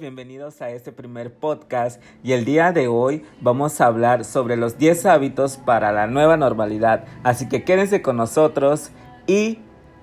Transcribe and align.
bienvenidos 0.00 0.62
a 0.62 0.70
este 0.70 0.92
primer 0.92 1.34
podcast 1.34 2.02
y 2.22 2.32
el 2.32 2.44
día 2.44 2.72
de 2.72 2.88
hoy 2.88 3.24
vamos 3.40 3.80
a 3.80 3.86
hablar 3.86 4.24
sobre 4.24 4.56
los 4.56 4.78
10 4.78 5.06
hábitos 5.06 5.58
para 5.58 5.92
la 5.92 6.06
nueva 6.06 6.36
normalidad. 6.36 7.04
Así 7.22 7.48
que 7.48 7.64
quédense 7.64 8.00
con 8.00 8.16
nosotros 8.16 8.90
y 9.26 9.58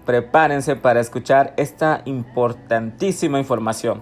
prepárense 0.05 0.75
para 0.75 0.99
escuchar 0.99 1.53
esta 1.57 2.03
importantísima 2.05 3.39
información. 3.39 4.01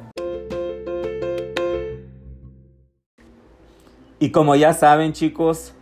Y 4.19 4.31
como 4.31 4.55
ya 4.55 4.73
saben 4.73 5.13
chicos, 5.13 5.73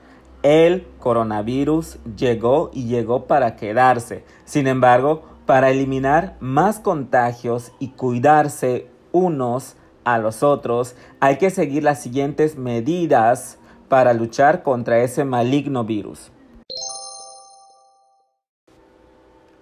el 0.43 0.85
coronavirus 0.99 1.97
llegó 2.15 2.69
y 2.73 2.85
llegó 2.85 3.25
para 3.25 3.55
quedarse. 3.55 4.23
Sin 4.45 4.67
embargo, 4.67 5.23
para 5.45 5.69
eliminar 5.69 6.37
más 6.39 6.79
contagios 6.79 7.71
y 7.79 7.89
cuidarse 7.89 8.87
unos 9.11 9.75
a 10.03 10.17
los 10.17 10.43
otros, 10.43 10.95
hay 11.19 11.37
que 11.37 11.49
seguir 11.49 11.83
las 11.83 12.01
siguientes 12.01 12.57
medidas 12.57 13.57
para 13.89 14.13
luchar 14.13 14.63
contra 14.63 14.99
ese 14.99 15.25
maligno 15.25 15.83
virus. 15.83 16.31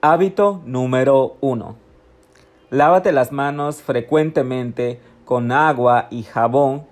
Hábito 0.01 0.61
número 0.65 1.35
1. 1.41 1.75
Lávate 2.71 3.11
las 3.11 3.31
manos 3.31 3.81
frecuentemente 3.81 5.01
con 5.25 5.51
agua 5.51 6.07
y 6.09 6.23
jabón 6.23 6.87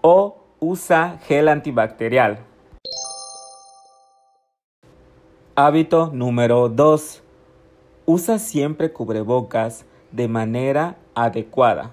o 0.00 0.38
usa 0.60 1.18
gel 1.26 1.48
antibacterial. 1.48 2.38
Hábito 5.56 6.10
número 6.12 6.68
2. 6.68 7.23
Usa 8.06 8.38
siempre 8.38 8.92
cubrebocas 8.92 9.86
de 10.12 10.28
manera 10.28 10.96
adecuada. 11.14 11.92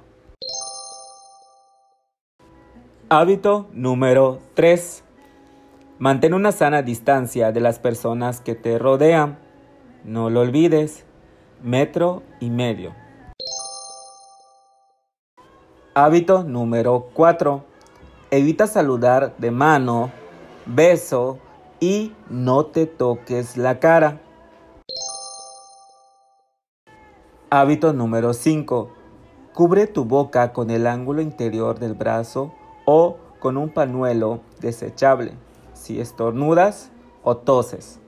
Hábito 3.07 3.67
número 3.71 4.39
3. 4.55 5.05
Mantén 5.99 6.33
una 6.33 6.51
sana 6.51 6.81
distancia 6.81 7.53
de 7.53 7.61
las 7.61 7.79
personas 7.79 8.41
que 8.41 8.55
te 8.55 8.77
rodean. 8.77 9.37
No 10.03 10.29
lo 10.29 10.41
olvides. 10.41 11.05
Metro 11.63 12.23
y 12.41 12.49
medio. 12.49 12.93
Hábito 15.93 16.43
número 16.43 17.07
4. 17.13 17.63
Evita 18.31 18.67
saludar 18.67 19.33
de 19.37 19.51
mano, 19.51 20.11
beso 20.65 21.39
y 21.79 22.13
no 22.29 22.65
te 22.65 22.85
toques 22.85 23.55
la 23.55 23.79
cara. 23.79 24.19
Hábito 27.53 27.91
número 27.91 28.33
5. 28.33 28.89
Cubre 29.53 29.85
tu 29.85 30.05
boca 30.05 30.53
con 30.53 30.69
el 30.69 30.87
ángulo 30.87 31.21
interior 31.21 31.79
del 31.79 31.95
brazo 31.95 32.53
o 32.85 33.17
con 33.41 33.57
un 33.57 33.69
pañuelo 33.69 34.39
desechable 34.61 35.33
si 35.73 35.99
estornudas 35.99 36.93
o 37.23 37.35
toses. 37.35 37.99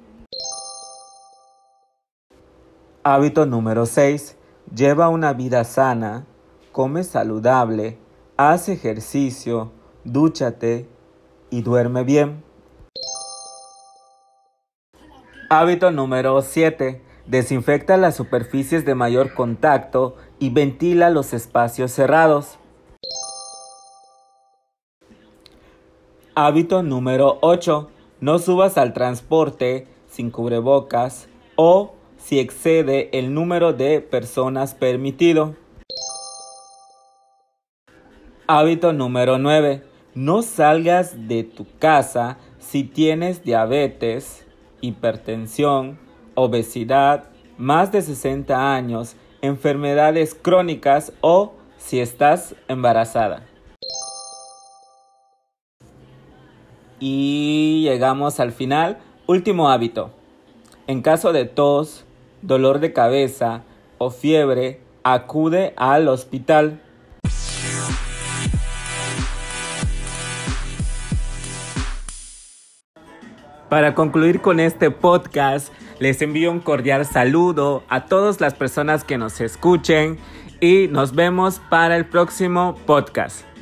Hábito 3.04 3.46
número 3.46 3.86
6. 3.86 4.38
Lleva 4.74 5.10
una 5.10 5.34
vida 5.34 5.66
sana, 5.66 6.26
come 6.72 7.04
saludable, 7.04 7.98
haz 8.38 8.70
ejercicio, 8.70 9.74
dúchate 10.06 10.88
y 11.50 11.64
duerme 11.64 12.06
bien. 12.06 12.46
Hábito 15.50 15.92
número 15.92 16.42
7. 16.42 17.12
Desinfecta 17.26 17.96
las 17.96 18.16
superficies 18.16 18.84
de 18.86 18.96
mayor 18.96 19.34
contacto 19.34 20.18
y 20.40 20.50
ventila 20.50 21.10
los 21.10 21.34
espacios 21.34 21.92
cerrados. 21.92 22.58
Hábito 26.36 26.84
número 26.84 27.38
8. 27.42 27.90
No 28.20 28.40
subas 28.40 28.78
al 28.78 28.94
transporte 28.94 29.88
sin 30.08 30.32
cubrebocas 30.32 31.30
o 31.56 31.94
si 32.18 32.40
excede 32.40 33.10
el 33.18 33.34
número 33.34 33.72
de 33.72 34.02
personas 34.02 34.74
permitido. 34.74 35.56
Hábito 38.48 38.92
número 38.92 39.38
9. 39.38 39.84
No 40.14 40.42
salgas 40.42 41.28
de 41.28 41.44
tu 41.44 41.66
casa 41.80 42.38
si 42.60 42.84
tienes 42.84 43.44
diabetes, 43.44 44.46
hipertensión, 44.82 46.03
obesidad, 46.36 47.26
más 47.58 47.92
de 47.92 48.02
60 48.02 48.76
años, 48.76 49.16
enfermedades 49.42 50.36
crónicas 50.36 51.14
o 51.22 51.54
si 51.78 52.00
estás 52.00 52.56
embarazada. 52.68 53.46
Y 57.00 57.84
llegamos 57.84 58.40
al 58.40 58.54
final. 58.54 59.00
Último 59.28 59.70
hábito. 59.70 60.12
En 60.88 61.02
caso 61.02 61.34
de 61.34 61.46
tos, 61.46 62.06
dolor 62.42 62.80
de 62.80 62.94
cabeza 62.94 63.64
o 63.98 64.10
fiebre, 64.10 64.80
acude 65.04 65.74
al 65.76 66.08
hospital. 66.08 66.82
Para 73.74 73.96
concluir 73.96 74.40
con 74.40 74.60
este 74.60 74.92
podcast, 74.92 75.74
les 75.98 76.22
envío 76.22 76.52
un 76.52 76.60
cordial 76.60 77.08
saludo 77.08 77.82
a 77.90 78.06
todas 78.06 78.40
las 78.40 78.54
personas 78.54 79.04
que 79.04 79.18
nos 79.18 79.42
escuchen 79.42 80.20
y 80.62 80.88
nos 80.90 81.16
vemos 81.16 81.60
para 81.72 81.98
el 81.98 82.06
próximo 82.06 82.76
podcast. 82.86 83.53